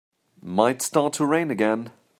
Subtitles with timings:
[0.41, 1.91] Might start to rain again.